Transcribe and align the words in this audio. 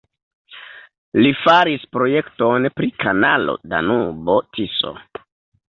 Li 1.21 1.33
faris 1.41 1.85
projekton 1.99 2.67
pri 2.81 2.91
kanalo 3.05 3.57
Danubo-Tiso. 3.77 4.99